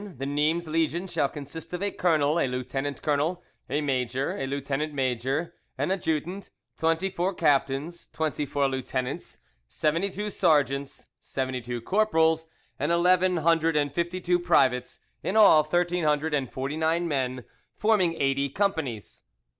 The 0.03 0.25
Nimes 0.25 0.67
Legion 0.67 1.05
shall 1.05 1.29
consist 1.29 1.71
of 1.73 1.83
a 1.83 1.91
colonel, 1.91 2.39
a 2.39 2.47
lieutenant 2.47 3.03
colonel, 3.03 3.43
a 3.69 3.81
major, 3.81 4.35
a 4.35 4.47
lieutenant 4.47 4.95
major, 4.95 5.53
an 5.77 5.91
adjutant, 5.91 6.49
twenty 6.75 7.11
four 7.11 7.35
captains, 7.35 8.09
twenty 8.11 8.47
four 8.47 8.67
lieutenants, 8.67 9.37
seventy 9.67 10.09
two 10.09 10.31
sergeants, 10.31 11.05
seventy 11.19 11.61
two 11.61 11.81
corporals, 11.81 12.47
and 12.79 12.91
eleven 12.91 13.37
hundred 13.37 13.75
and 13.75 13.93
fifty 13.93 14.19
two 14.19 14.39
privates—in 14.39 15.37
all, 15.37 15.61
thirteen 15.61 16.03
hundred 16.03 16.33
and 16.33 16.51
forty 16.51 16.77
nine 16.77 17.07
men, 17.07 17.43
forming 17.75 18.15
eighty 18.19 18.49
companies. 18.49 19.21